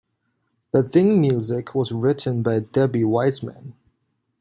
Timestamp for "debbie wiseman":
2.61-3.75